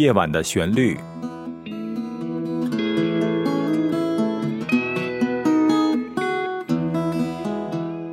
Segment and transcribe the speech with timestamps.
[0.00, 0.96] 夜晚的旋律，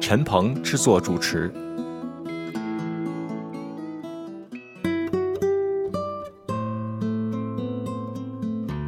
[0.01, 1.49] 陈鹏制作主持。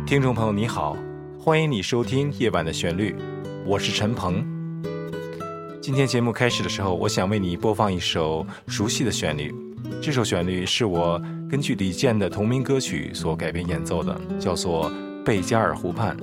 [0.05, 0.97] 听众朋友，你好，
[1.39, 3.13] 欢迎你收听《夜晚的旋律》，
[3.65, 4.45] 我是陈鹏。
[5.81, 9.68] 今天节目开始的时候，我想为你播放一首熟悉的旋律。
[10.09, 14.89] 这首旋律是我根据李健的同名歌曲所改编演奏的，叫做
[15.23, 16.17] 《贝加尔湖畔》。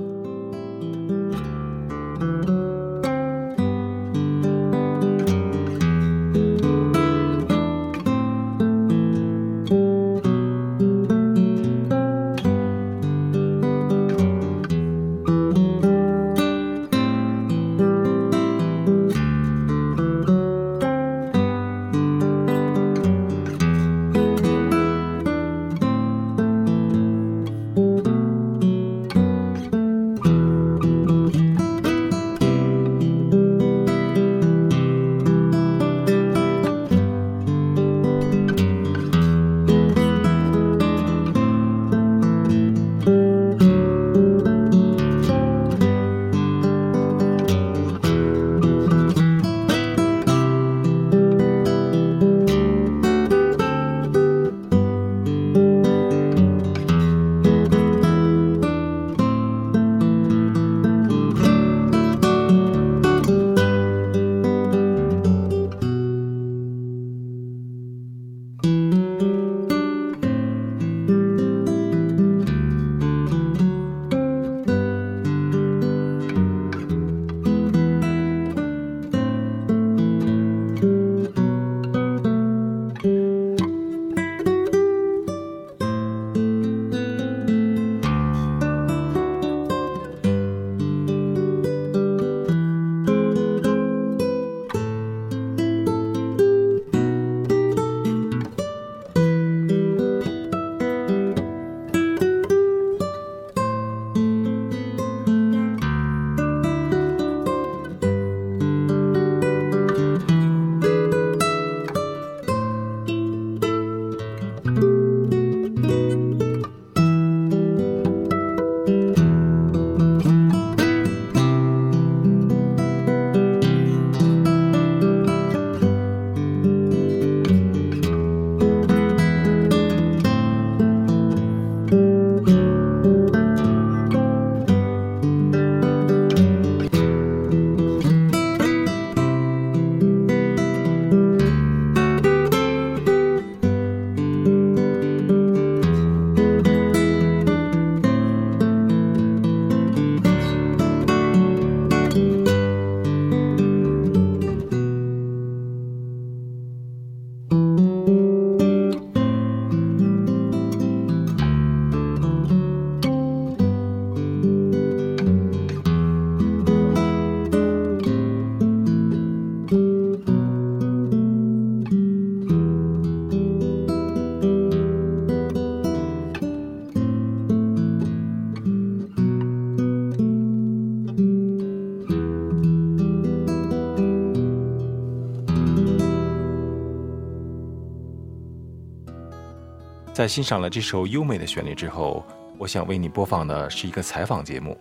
[190.17, 192.25] 在欣赏了这首优美的旋律之后，
[192.57, 194.75] 我想为你播放的是一个采访节目。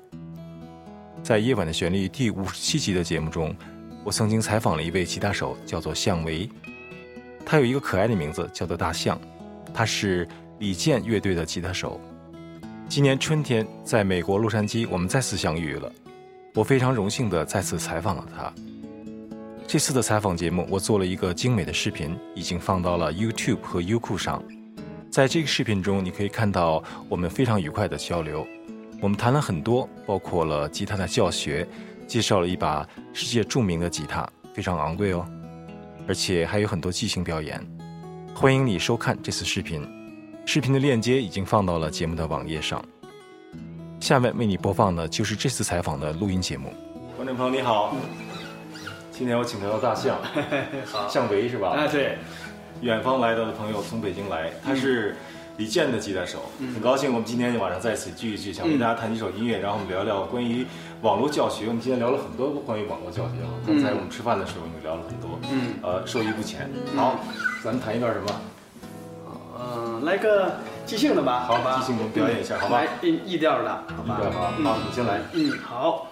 [1.21, 3.53] 在《夜晚的旋律》第五十七集的节目中，
[4.05, 6.49] 我曾经采访了一位吉他手，叫做向维。
[7.45, 9.19] 他有一个可爱的名字，叫做大象。
[9.73, 10.25] 他是
[10.59, 11.99] 李健乐队的吉他手。
[12.87, 15.91] 今年春天，在美国洛杉矶，我们再次相遇了。
[16.53, 18.53] 我非常荣幸地再次采访了他。
[19.67, 24.41] 这次的采访节目，我做了一个精美的视频，已经放到了 YouTube 和优酷上。
[25.15, 28.45] 在这个视频中，你可以看到我们非常愉快的交流。
[28.99, 31.65] 我们谈了很多，包括了吉他的教学，
[32.05, 35.25] 介绍了一把世界著名的吉他，非常昂贵哦，
[36.05, 37.65] 而且还有很多即兴表演。
[38.35, 39.87] 欢迎你收看这次视频，
[40.45, 42.83] 视频的链接已经放到了节目的网页上。
[44.01, 46.73] 下面为你播放的就是这次采访的录音节目。
[47.15, 47.95] 观众朋友你好，
[49.13, 50.19] 今天我请来了大象，
[51.09, 51.69] 象维是吧？
[51.69, 52.17] 啊，对。
[52.81, 55.15] 远方来到的朋友从北京来，他是
[55.57, 60.65] 李健的吉他手，很高兴我们今天晚上在此聚一聚，想跟大家谈几首音乐，然后我们聊聊关于
[61.01, 61.67] 网络教学。
[61.67, 66.69] 我们今天聊了很多关于网络教学啊，刚才我们吃饭的时候也聊了很多，嗯，呃，受益不浅。
[66.95, 67.19] 好，
[67.63, 68.41] 咱们谈一段什么？
[69.57, 71.45] 嗯，来个即兴的吧？
[71.47, 74.19] 好吧，即兴我们表演一下好吧来 E E 调的，好吧？
[74.31, 75.21] 好，你先来。
[75.33, 76.07] 嗯，好。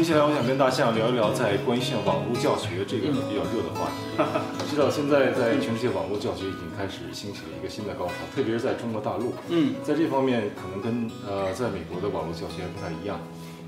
[0.00, 4.16] 接下来我想跟大象聊一聊在关于像网络教学这个比较热的话题。
[4.16, 9.34] 我知道现在在全世界网络教学已经开始兴起了一个新的高潮，特别是在中国大陆。
[9.50, 13.20] 嗯，在这方面可能跟呃在美国的网络教学还不太一样。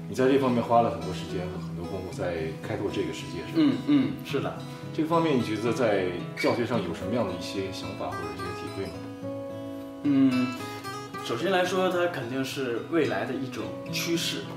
[0.09, 3.61] 你在这方面花了很多时间和很多功夫在开拓这个世界，是吧？
[3.61, 4.57] 嗯嗯，是的。
[4.97, 8.97] 这个方面你觉得在教学上有什么样的一些想法或者一些体会吗？
[10.05, 10.49] 嗯，
[11.29, 14.49] 首先来说，它肯定是未来的一种趋势。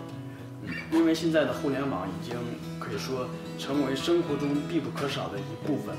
[0.91, 2.35] 嗯，因为现在的互联网已经
[2.79, 3.27] 可以说
[3.57, 5.95] 成为生活中必不可少的一部分。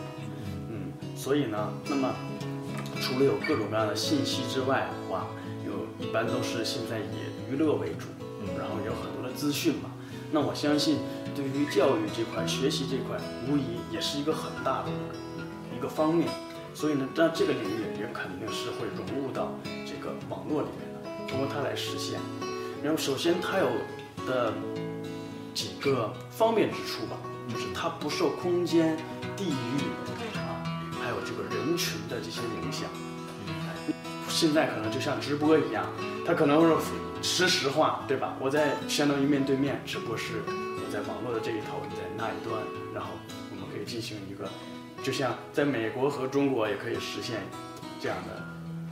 [0.69, 2.15] 嗯，所以呢，那么
[3.01, 5.27] 除了有各种各样的信息之外，哇，
[5.65, 8.07] 有一般都是现在以娱乐为主，
[8.41, 9.91] 嗯然后有很多的资讯嘛。
[10.33, 10.99] 那我相信，
[11.35, 13.17] 对于教育这块、学习这块，
[13.49, 14.97] 无疑也是一个很大的一
[15.39, 16.29] 个一个方面。
[16.75, 19.55] 所以呢，那这个领域也肯定是会融入到
[19.87, 22.21] 这个网络里面的，通过它来实现。
[22.83, 23.71] 然后，首先它有
[24.27, 24.53] 的
[25.55, 27.17] 几个方便之处吧，
[27.49, 28.97] 就是它不受空间、
[29.37, 29.81] 地域
[30.37, 30.61] 啊，
[31.01, 32.91] 还有这个人群的这些影响。
[34.29, 35.87] 现在可能就像直播一样，
[36.27, 36.61] 它可能
[37.23, 38.37] 是实时化，对吧？
[38.39, 42.61] 我在相当于面对面，只不过是我在网络的这一头，你在那一端，
[42.93, 43.13] 然后
[43.51, 44.47] 我们可以进行一个，
[45.03, 47.41] 就像在美国和中国也可以实现
[47.99, 48.46] 这样的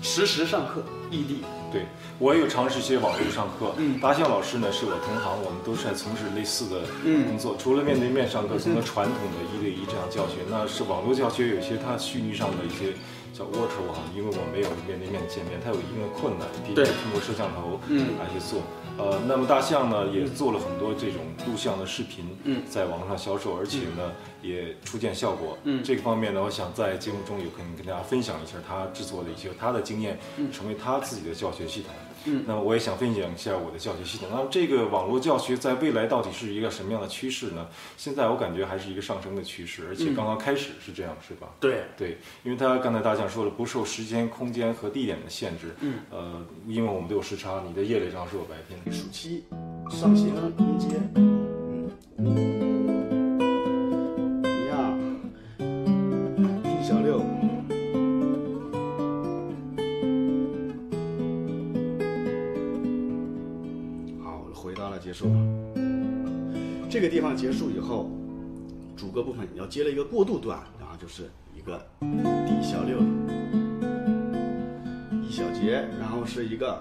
[0.04, 1.38] 实时上课，异地。
[1.72, 1.86] 对
[2.20, 3.74] 我也有尝试一些网络上课。
[3.78, 7.56] 嗯达象老师呢是我同行，我们都是在从事类似的嗯工作。
[7.58, 12.92] 除了面对面上课，从传统的一对一这样教学，那是网络教学有些它虚拟上的一些
[13.32, 18.60] 叫 virtual 哈，因为我没有面对面见面，它有一定的困难，必须对通过摄像头嗯来去做。
[18.96, 25.58] 呃，那么大象呢也做了很多这种录像的视频，嗯在网上销售，而且呢也初见效果。
[25.64, 30.18] 嗯这个方面呢，我想在节目中有可能跟大家分享一下他制作的一些他的经验，
[30.52, 31.90] 成为他自己的教学系统。
[32.26, 34.28] 嗯那么我也想分享一下我的教学系统。
[34.30, 37.66] 那么这个网络教学在未来到底是一个什么样的趋势呢？
[37.96, 41.48] 现在我感觉还是一个上升的趋势，而且刚刚开始是这样，是吧？
[41.60, 45.74] 对，对，因为他刚才大象说了，不受时间、空间和地点的限制。
[45.80, 48.92] 嗯，呃，因为我们都有时差，你的夜里上是我白天的。
[48.92, 49.44] 暑期
[49.90, 50.28] 上行
[50.58, 50.88] 音阶，
[52.18, 52.73] 嗯，
[66.94, 68.08] 这个地方结束以后，
[68.96, 73.00] 主歌部分你要接了一个过渡段，然后就是一个 D 小六，
[75.20, 76.80] 一小节，然后是一个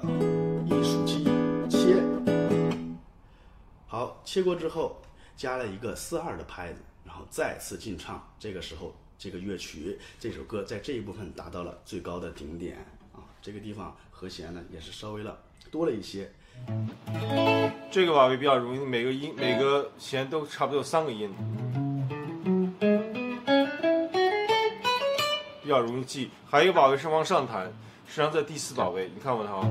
[0.68, 1.24] E 属七
[1.68, 2.00] 切。
[3.88, 5.02] 好，切过之后
[5.36, 8.24] 加了一个四二的拍子，然后再次进唱。
[8.38, 12.78] 这个时候，这个乐曲这首歌在这一部分达到了最高的顶点。
[13.44, 15.38] 这个地方和弦呢也是稍微了
[15.70, 16.32] 多了一些。
[17.92, 21.30] 这个把位比较容易，每个音每个弦都差不多有三个音，
[25.62, 26.32] 比较容易记。
[26.50, 27.66] 还有一个把位是往上弹，
[28.08, 29.68] 实际上在第四把位，你看我的哈。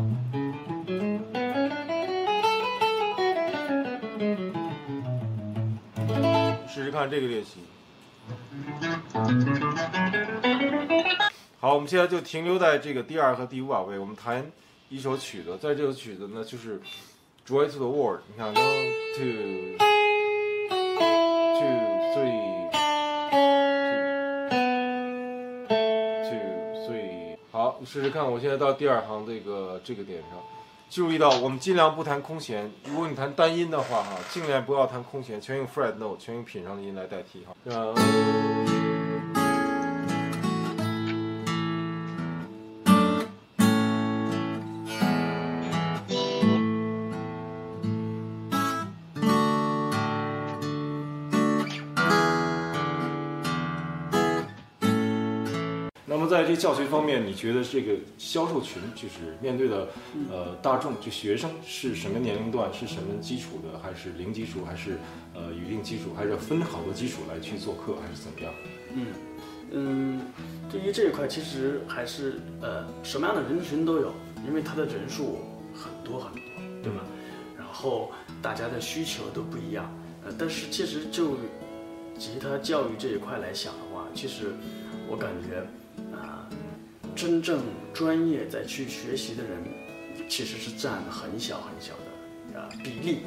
[6.68, 7.60] 试试看这个练习。
[11.62, 14.50] 好，我们现在就停留在这个第二和第五把位，我们弹
[14.88, 16.80] 一首曲子，在这首曲子呢就是。
[17.46, 18.62] Joy to the world，你看，one
[19.16, 19.78] two
[21.58, 21.66] two
[22.14, 22.70] three
[26.28, 26.42] two
[26.86, 30.40] three 好，你试试看，我现在到第二行这个这个点上，
[30.88, 37.54] 注意到我们尽量不弹空弦，如果你弹单音的话哈，尽量不要弹空弦，全用 fret note，全用品上的音来代替哈。
[56.42, 59.88] 在这教学方面，你觉得这个销售群就是面对的
[60.28, 64.98] 呃大众，就学生是什么年龄段，是什么基础的，还是零基础，还是
[65.34, 68.52] 呃有一定基础，还是分好多基础来去做课，还是怎么样？
[68.92, 69.06] 嗯
[69.70, 70.20] 嗯，
[70.68, 74.12] 对于这一块，其实还是呃什么样的人群都有，
[74.44, 75.38] 因为它的人数
[75.72, 76.42] 很多很多，
[76.82, 77.04] 对吧？
[77.56, 78.10] 然后
[78.42, 79.88] 大家的需求都不一样，
[80.26, 81.36] 呃，但是其实就
[82.18, 84.52] 吉他教育这一块来想的话，其实
[85.08, 85.62] 我感觉啊、
[87.14, 87.60] 真正
[87.92, 89.62] 专业再去学习的人，
[90.28, 93.18] 其实是占很小很小的啊比例。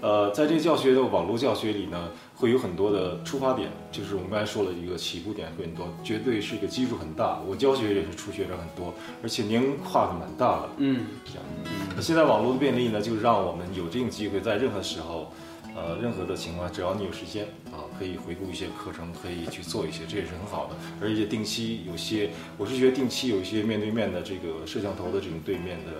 [0.00, 7.40] 呃，在这个教学的网络教学里呢，会有很多的出发点，就是我们刚才说了一个起步点会很多，绝对是一个基数很大。
[7.48, 10.68] 我教学也是初学者很多，而且年龄跨度蛮大的。
[10.76, 11.42] 嗯这样，
[11.96, 15.32] 那现在网络的便利呢，就让我们有这种机会，在任何时候，
[15.74, 20.76] 呃，任何的情况，只要你有时间啊，可以回顾一些课程，可以去做一些，这也是很好的。
[21.02, 25.92] 而且定期有些，我是觉得定期有一些面对面的这个摄像头的这种对面的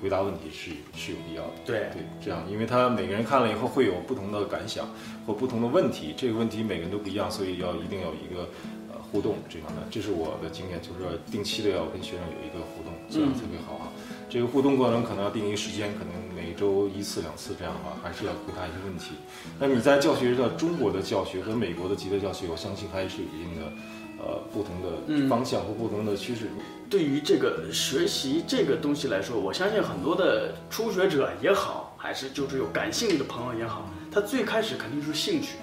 [0.00, 1.50] 回答问题是是有必要的。
[1.66, 4.88] 对对，这样，因为他每个人看了以后会有不同的感想
[5.26, 8.48] 或不同的问题，这个问题每个人都不一样，所以要一定要有一个
[8.90, 13.92] 呃互动这样的，这是我的经验，就是说定期的要跟学生有一个互动，这样特别好啊。
[14.30, 16.29] 这个互动过程可能要定一个时间，可能每
[16.60, 19.12] 周一次两次这样的话，还是要回答一些问题。
[19.58, 23.72] 那你在教学的中国的教学和美国的吉他教学，我相信还是有一定的
[24.18, 26.50] 呃不同的方向和不同的趋势。
[26.90, 35.56] 对于这个学习这个东西来说，我相信很多的初学者也好，还是就是有感兴趣的朋友也好，他最开始肯定是兴趣，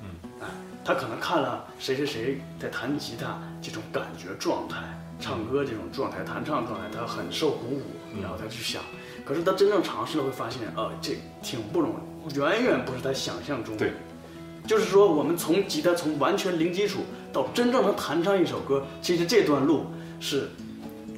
[0.00, 0.08] 嗯，
[0.40, 0.46] 哎，
[0.84, 4.78] 他可能看了谁谁谁在弹吉他这种感觉状态，
[5.20, 7.82] 唱歌这种状态，弹唱状态，他很受鼓舞，
[8.20, 8.82] 然后他去想，
[9.24, 11.90] 可是他真正尝试了会发现，呃，这挺不容
[12.28, 13.86] 易，远远不是他想象中的。
[13.86, 13.92] 对，
[14.66, 17.00] 就是说我们从吉他从完全零基础
[17.32, 19.86] 到真正能弹唱一首歌，其实这段路
[20.20, 20.48] 是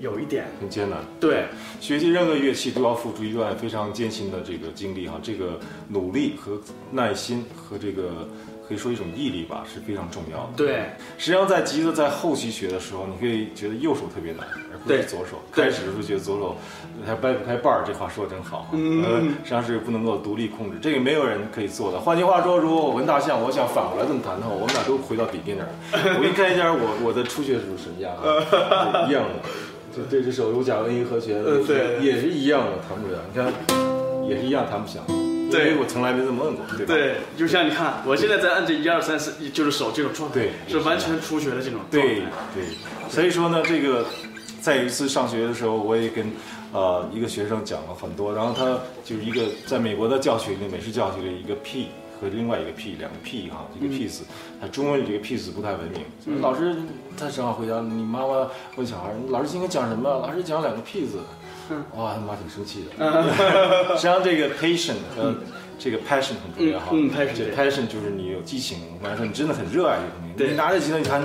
[0.01, 0.99] 有一点很艰难。
[1.21, 1.47] 对，
[1.81, 8.29] 学习任何乐器都要付出一段非常艰辛的这个经历哈，这个努力和耐心和这个
[8.73, 10.53] 可以说一种毅力吧是非常重要的。
[10.57, 10.87] 对，
[11.19, 15.43] 实际上在吉他在后期学的时候，你会觉得右手特别难，而不是左手。
[15.53, 16.57] 开始的时候觉得左手
[17.05, 18.69] 还掰不开瓣儿，这话说的真好。
[18.73, 22.01] 嗯呃，实际上是不能够独立控制，这个没有人可以做的。
[22.01, 25.69] 换句话说，如果我文大象，我想反过来这么弹的话，我们俩都回到 beginner。
[26.17, 29.49] 我给你看一下我我的初学时候什么样啊， 一样的。
[29.95, 33.19] 就这只手有甲文一和弦，呃对也是一样的弹不了。
[33.31, 33.53] 你看，
[34.27, 35.05] 也是一样弹不响。
[35.53, 36.95] 对因为我从来没这么摁过，对吧？
[36.95, 42.09] 对，就像你看，我现在在按这一二三四，就是手这种状态，对是完全初学的这种状态。
[42.09, 42.23] 对
[42.55, 42.65] 对，
[43.09, 44.07] 所以说呢，这个
[44.61, 46.31] 在一次上学的时候，我也跟
[46.73, 51.89] 呃一个学生讲了很多，然后他就是一个在美国的教学里，美式教学的一个 P
[52.21, 54.21] 和另外一个 P 两个 P 哈，一个 piece，
[54.61, 56.41] 他中文里这个 piece 不太文明。
[56.41, 56.77] 老师
[57.19, 60.09] 他正好回家，你妈妈问小孩，老师今天讲什么？
[60.09, 61.19] 老师讲两个 piece。
[61.97, 62.91] 哇，他妈挺生气的。
[63.97, 65.35] 实际上，这个 patient 和
[65.79, 66.87] 这个 passion 很重要哈。
[66.93, 68.79] 嗯嗯，passion，这对 passion 就是你有激情。
[68.95, 70.35] 我刚才说，你真的很热爱这个东西。
[70.37, 71.23] 对你拿着吉他，你弹。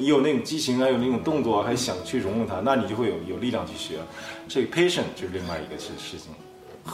[0.00, 3.98] 你有那种激情，啊有那种动作，还想去融入它，那你就会有有力量去学。
[4.48, 6.32] 这个 patient 就是另外一个事事情，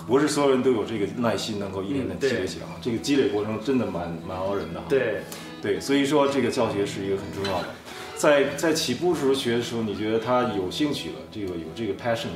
[0.06, 2.66] 不是所有人都有这个耐心，能够一点点积累起来。
[2.80, 4.86] 这个积累过程真的蛮蛮熬人的哈。
[4.88, 5.20] 对，
[5.62, 7.68] 对，所以说这个教学是一个很重要的。
[8.16, 12.28] 在在起步时候学的时候，你觉得他有兴趣了，这个有这个 passion，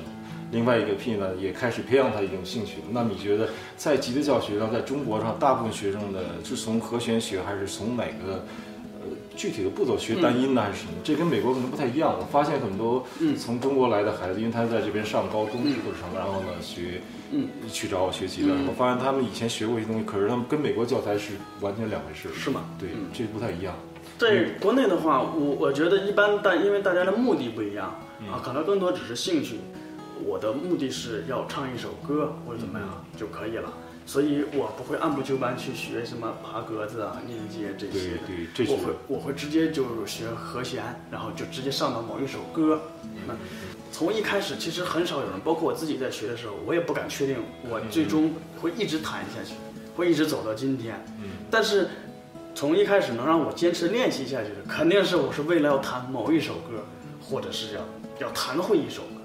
[0.50, 2.84] 另外一个 P 呢也开始培养他一种兴趣了。
[2.90, 8.44] 那你觉得在吉他教学上，在中国上，大部分学生的是从和弦学，还是从哪个
[9.00, 9.06] 呃
[9.36, 10.92] 具体的步骤学单音呢，还是什么？
[11.04, 12.14] 这跟美国可能不太一样。
[12.18, 13.06] 我发现很多
[13.38, 22.28] 从中国来的孩子，因为他在这边上高中或者什么，然后呢学，嗯，去找我学习的，我发现他们以前学过一些东西，可是他们跟美国教材是完全两回事。
[22.34, 22.64] 是吗？
[22.78, 23.74] 对，这不太一样。
[24.18, 27.94] 在国内的话，我我觉得一般但，因为大家的目的不一样
[28.30, 29.60] 啊，可能更多只是兴趣。
[30.24, 33.72] 我的目的是要唱一首歌或者怎么样就可以了，
[34.04, 38.18] 所以我不会按部就班去学什么爬格子啊、音阶这些。
[38.26, 40.82] 对，这是我会我会直接就学和弦，
[41.12, 42.80] 然后就直接上到某一首歌。
[43.28, 43.34] 那
[43.92, 47.36] 从一开始，其实很少有人，包括我自己在学的时候，我也不敢确定
[47.70, 49.54] 我最终会一直弹下去，
[49.96, 50.96] 会一直走到今天。
[51.22, 51.88] 嗯但是
[52.58, 56.82] 从一开始能让我坚持练习下去的，肯定是我是为了要弹某一首歌，
[57.22, 57.80] 或者是要
[58.18, 59.20] 要弹会一首歌，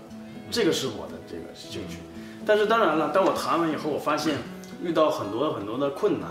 [0.51, 1.97] 这个是我的这个兴趣。
[2.45, 4.37] 但是当然了，当我弹完以后，我发现
[4.83, 6.29] 遇到很多很多的困难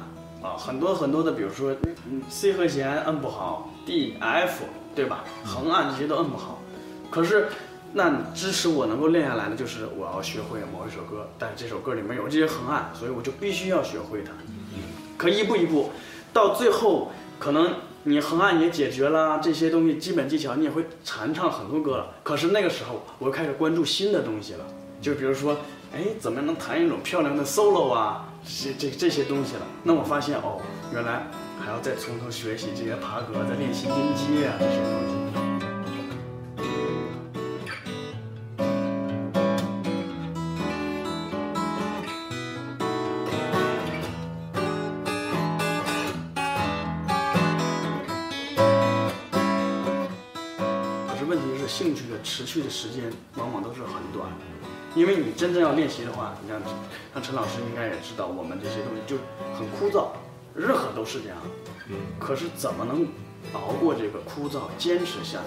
[0.49, 1.75] 啊，很多很多的，比如说
[2.09, 4.63] 嗯 C 和弦摁不好，D、F
[4.95, 5.25] 对吧？
[5.45, 6.63] 横按这些都摁不好，
[7.11, 7.49] 可是。
[7.95, 14.33] 那支持我能够练下来的，就是我要学会某一首歌，但是这首歌里面有这些横按，所以我就必须要学会它。
[15.19, 15.91] 可一步一步，
[16.33, 17.75] 到最后可能
[18.05, 22.07] 你横按也解决了这些东西，基本技巧你也会弹唱很多歌了。
[22.23, 24.65] 可是那个时候，我开始关注新的东西了，
[25.01, 25.57] 就比如说，
[25.95, 28.29] 哎，怎么能弹一种漂亮的 solo 啊？
[28.45, 29.63] 这这这些东西了。
[29.85, 30.61] 那我发现哦，
[30.93, 31.29] 原来
[31.61, 35.52] 还要再从头学习这些爬格，再练习音阶啊这些东西。
[52.63, 54.29] 的时间往往都是很短，
[54.95, 56.61] 因为你真正要练习的话，你像
[57.13, 59.17] 像陈老师应该也知道，我们这些东西就
[59.59, 60.09] 很枯燥，
[60.55, 61.39] 任何都是这样。
[61.89, 63.07] 嗯，可是怎么能
[63.55, 65.45] 熬过这个枯燥，坚持下来？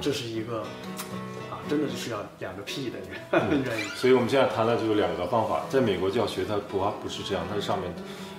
[0.00, 0.60] 这是一个
[1.50, 3.88] 啊，真的是需要两个屁的人 愿意。
[3.96, 7.92] 所以我们现在谈的就有两个方法，在美国教学它不不是这样，它是上面，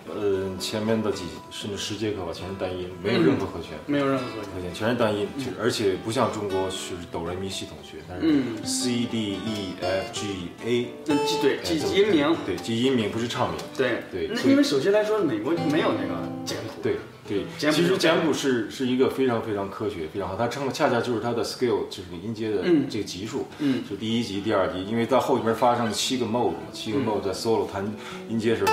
[0.07, 3.71] 呃，前面的几甚至十节课吧，全是单音，没有任何和弦。
[3.85, 4.73] 没有任何和弦。
[4.73, 8.63] 全是单音，就而且不像中国是哆来咪系统学，但是嗯。
[8.65, 10.27] C D E F G
[10.65, 14.03] A，那记对记哎音名，对，记音名不是唱名，对。
[14.11, 16.81] 对那因为首先来说，美国没有那个简谱。
[16.83, 22.85] 对对，其实简谱是是一个非常非常科学、非常好，它称的恰恰就是它的 scale，就是音阶的嗯。
[22.89, 23.81] 这个级数，嗯。
[23.89, 27.85] 就第一级、第二级，因为到后边发生了七个 mode 嘛，七个 mode 在 solo 弹
[28.27, 28.71] 音阶时候，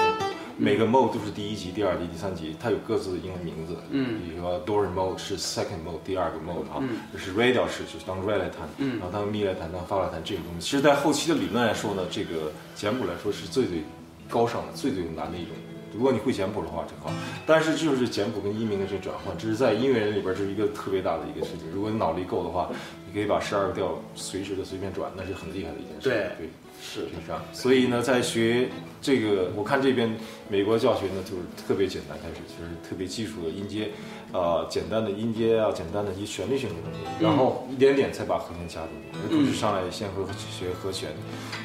[0.60, 9.46] 每个 mode 都是第一级、第二级、第三级，它有各自的英文名字，嗯比如说 do re mode 是 second mode 第二个 mode 啊，嗯这是调式，就是当 re 来弹，嗯然后当 mi
[9.46, 13.82] 来弹，当 fa 来弹这个东西，其实在后期的理论来说呢，这个简谱来说是最最
[14.28, 15.54] 高尚的、最最难的一种。
[15.92, 17.12] 如果你会简谱的话，就好。
[17.44, 21.68] 但是就是简谱跟音名的这转换，这是在音乐人里边这是一个特别大的一个事情。
[21.74, 22.70] 如果你脑力够的话，
[23.08, 26.08] 你可以把十二个调随时的随便转，那是很厉害的一件事。
[26.08, 26.48] 对对，
[26.80, 27.42] 是是这样。
[27.52, 28.68] 所以呢，在学
[29.00, 30.14] 这个，我看这边
[30.48, 33.90] 美国教学呢，就是特别简单，开始就是特别基础的音阶，
[34.32, 41.10] 呃，简单的音阶啊，简单的一些旋律性的东西，然后一点点才把和弦加进去，而不是上来先和学和弦。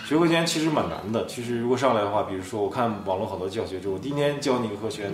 [0.06, 1.26] 学和弦其实蛮难的。
[1.26, 5.12] 其实如果上来的话，比如说我看网络好多教学，就我第一天教你一个和弦，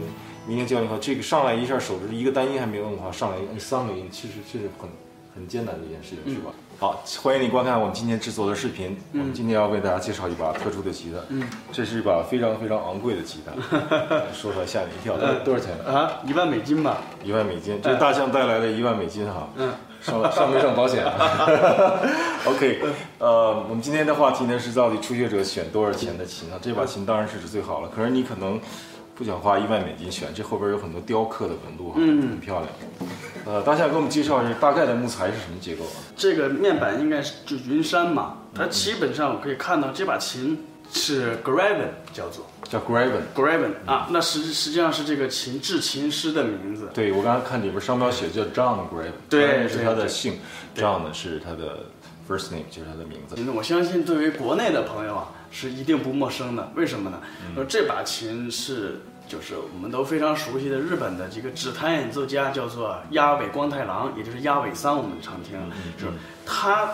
[0.47, 4.89] 明天教你一个，这个上来一下手指一个单音还没有摁的话，上来摁三个音，其实这是很
[5.33, 6.51] 很艰难的一件事情，是吧？
[6.81, 8.97] 好，欢迎你观看我们今天制作的视频。
[9.13, 13.51] 我们今天要为大家介绍一把特殊的吉他，嗯，这是一把非常非常昂贵的吉他，
[14.33, 15.77] 说出来吓你一跳，多多少钱？
[15.85, 16.97] 啊，一万美金吧。
[17.23, 19.47] 一万美金，这是大象带来的一万美金哈。
[19.57, 21.05] 嗯，上上没上保险？
[22.49, 22.81] OK，
[23.19, 26.57] 呃，我们今天的话题呢是到底初学者选多少钱的琴呢？
[26.63, 28.59] 这把琴当然是最好了，可是你可能
[29.13, 32.67] 不想花一万美金选，这后边有很多雕刻的纹路哈，嗯很漂亮。
[33.45, 35.97] 呃，大象给我们介绍一下大概的木材是什么结构啊？
[36.15, 40.57] 这个面板应该是就云杉嘛，它基本上我可以看到这把琴
[40.93, 43.21] 是 Graven 叫做叫 Graven。
[43.35, 46.89] Graven 啊，那实实际上是这个琴制琴师的名字。
[46.93, 50.39] 对，我刚才看里边商标写叫 John Graven，对是他的姓
[50.75, 51.79] ，John 呢是他的
[52.29, 53.35] first name，就是他的名字。
[53.37, 56.71] 那我相信对于国内的朋友啊，是一定不陌生的。
[56.75, 57.19] 为什么呢？
[57.47, 59.01] 嗯说这把琴是
[59.31, 66.13] 就是我们都非常熟悉的日本的这个指弹演奏家，叫做鸭尾光太郎，也就是鸭尾桑，我们常听，嗯就是
[66.45, 66.89] 他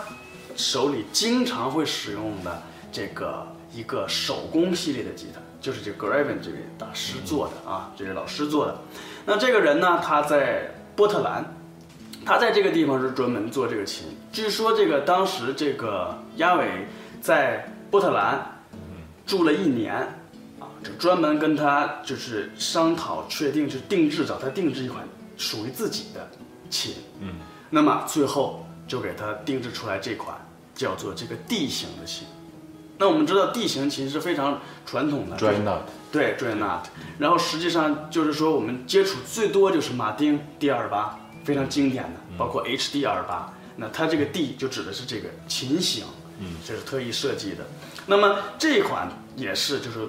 [0.54, 8.78] 手里经常会使用的这个一个手工系列的吉他，就是这个 Graven 这位大师做的啊，这位老师做的。
[9.26, 11.44] 那这个人呢，他在波特兰。
[12.24, 14.08] 他在这个地方是专门做这个琴。
[14.30, 16.86] 据说这个当时这个鸭尾
[17.22, 18.60] 在波特兰
[19.24, 20.17] 住了一年，
[20.96, 26.28] 专门跟他就是商讨，确定是定制，找他定制一款属于自己的
[26.70, 26.94] 琴。
[27.20, 27.34] 嗯，
[27.70, 30.36] 那么最后就给他定制出来这款
[30.74, 32.26] 叫做这个 D 型的琴。
[33.00, 36.82] 那我们知道 D 型琴是非常传统的 d r y Nut，对 d r y Nut，
[37.18, 43.54] 然后实际上就是说我们接触最多就是马丁 D 二八，非常经典的，包括 HD 二八。
[43.76, 46.04] 那它这个 D 就指的是这个琴型，
[46.40, 47.64] 嗯，这是特意设计的。
[48.04, 50.00] 那么这一款也是就是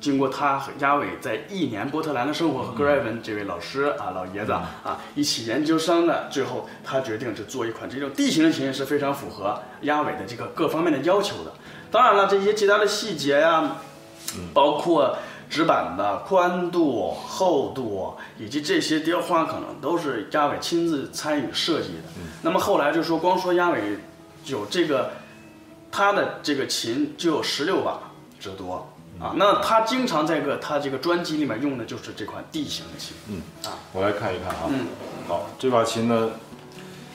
[0.00, 11.52] 经过他和亚伟在一年波特兰的生活和格莱文这位老师啊老爷子啊一起研究商的，最后他决定是做一款这种地形的琴是非常符合亚伟的这个各方面的要求的。
[11.90, 13.76] 当然了，这些其他的细节呀、
[14.52, 15.16] 包括
[15.48, 22.04] 纸板的宽度、厚度以及这些雕花，可能都是亚伟亲自参与设计的。
[22.42, 23.98] 那么后来就说，光说亚伟
[24.44, 25.10] 有这个，
[25.90, 27.98] 他的这个琴就有十六把
[28.38, 28.86] 之多
[29.20, 29.34] 啊。
[29.36, 33.16] 那他经常在个他这个专辑里面用的就是这款 D 型的琴。
[33.28, 33.42] 嗯。
[33.64, 34.68] 啊，我来看一看啊。
[34.68, 34.86] 嗯，
[35.26, 36.30] 好，这把琴呢，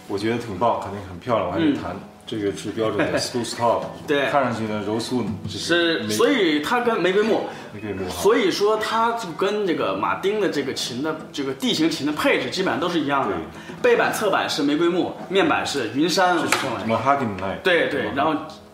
[0.07, 1.95] 我觉得挺棒，肯定很漂亮，我还没弹。
[2.25, 7.41] 这个是标准的 smooth top，对看上去呢柔顺，是，所以它跟玫瑰木，
[7.73, 13.35] 玫瑰木，所以说它就跟这个马丁的这个琴的这个 D 型琴的配置基本上都是一样的，
[13.81, 16.45] 背板侧板是玫瑰木，面板是云杉，是
[16.87, 17.27] mahogany
[17.61, 18.33] 对对，然后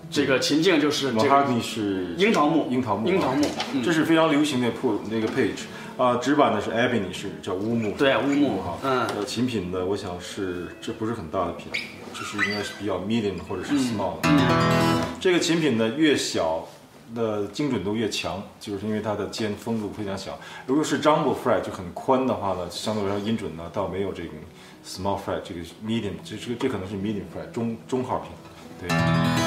[0.09, 3.45] 这个琴颈就是这个 mahogany 是樱桃木，樱桃木，樱桃木，
[3.83, 5.65] 这是非常流行的铺那个配置。
[5.97, 11.67] 啊，纸板的是 ebony，是叫乌木，对乌木哈，嗯，呃，琴品的我想是这不是很大的品，
[12.13, 14.29] 这是应该是比较 medium 或者是 small 的。
[15.19, 16.65] 这个琴品呢越小
[17.13, 20.39] 的精准度越强，就是因为它的尖锋度非常小。
[20.65, 24.29] 如果是 jumbo fret 就很宽的话呢，相对来说音准呢倒没有这个
[24.87, 28.31] small fret 这个 medium，这这这可能是 medium fret 中中号品，
[28.79, 29.38] 对。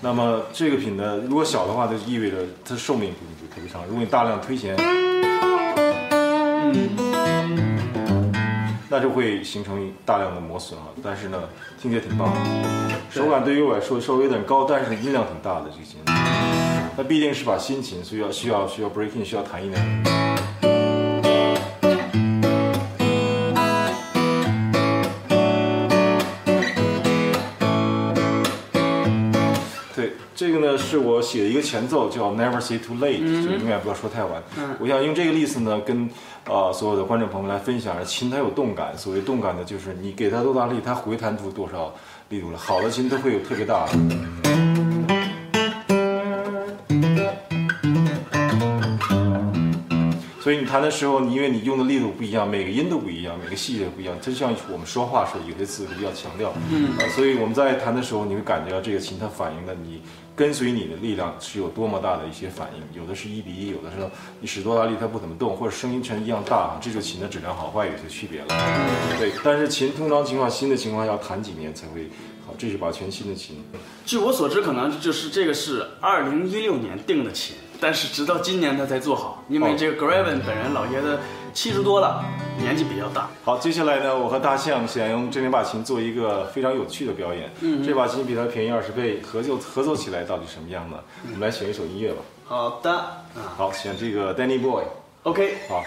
[0.00, 3.82] 那么这个品呢，如果小的话，就意味着它寿命不特别长。
[3.86, 4.76] 如果你大量推弦。
[8.88, 11.42] 那就会形成大量的磨损啊，但是呢，
[11.80, 12.36] 听起来挺棒的。
[13.10, 16.00] 手感对于我来说稍微有点高，但是音量挺大的这个琴。
[16.96, 20.35] 那毕竟是把新琴，所以要需要需要 breaking，需要弹一点。
[30.46, 34.40] 这个呢是我写的一个前奏，叫 Never Say Too Late，就永远不要说太晚。
[34.78, 36.08] 我想用这个例子呢，跟
[36.44, 38.96] 呃所有的观众朋友们来分享，琴它有动感。
[38.96, 41.92] 所谓动感呢，就是你给它多大力，它回弹出多少
[42.28, 42.58] 力度了。
[42.58, 43.92] 好的琴都会有特别大的。
[50.40, 54.14] 所以你弹的时候，你因为你用的力度不一样，每个音都不一样，每个细节不一样。
[54.20, 56.52] 就像我们说话时候，有些词比较强调。
[56.70, 56.96] 嗯。
[56.98, 60.00] 啊，所以我们在弹的时候，你会感觉到这个琴它反映了你
[60.36, 63.00] 跟随你的力量是有多么大的一些反应。
[63.00, 68.46] 有的是一比一，有的时候你使多大力它不怎么动，或者声音全一样大，这就琴的质量好坏有些区别了。
[69.18, 72.10] 对，但是琴通常情况新的情况要弹几年才会
[72.46, 73.64] 好，这是把全新的琴。
[74.04, 77.56] 据我所知，可能就是这个是二零一六年定的琴。
[77.78, 81.18] 但是直到今年他才做好，因为这个 Graven 本人老爷子
[81.52, 82.24] 七十多了，
[82.58, 83.28] 年纪比较大。
[83.44, 87.50] 好，接下来呢，我和大象想用这两把琴做一个非常有趣的表演。
[87.60, 90.98] 嗯，这把琴比它便宜二十倍，合奏合奏起来到底什么样呢？
[91.24, 92.18] 我们来选一首音乐吧。
[92.44, 93.04] 好的，
[93.56, 94.84] 好，选这个 Danny Boy。
[95.24, 95.82] OK，好。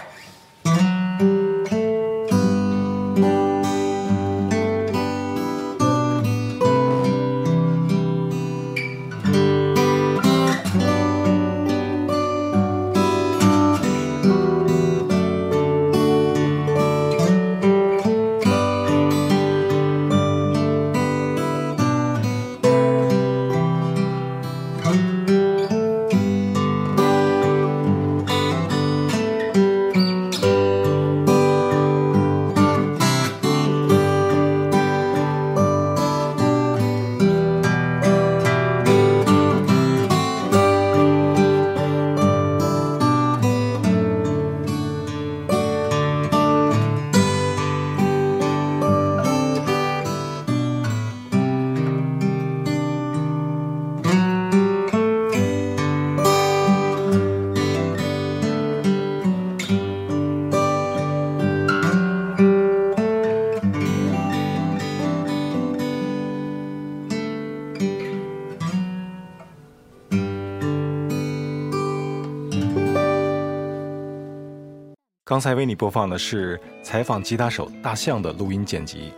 [75.30, 79.12] 刚才为你播放的是采访吉他手大象的录音剪辑。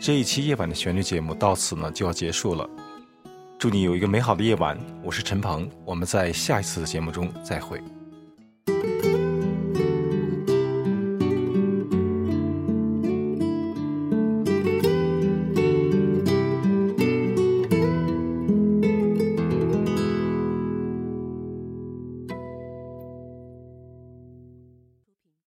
[0.00, 2.66] 这一期夜晚的旋律节目到此呢就要结束了。
[3.58, 4.78] 祝你有一个美好的夜晚。
[5.02, 7.82] 我是陈鹏，我们在下一次的节目中再会。